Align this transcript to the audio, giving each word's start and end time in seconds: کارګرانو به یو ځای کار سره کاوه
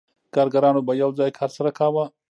کارګرانو 0.33 0.85
به 0.87 0.93
یو 1.01 1.09
ځای 1.19 1.31
کار 1.37 1.49
سره 1.57 1.71
کاوه 1.77 2.05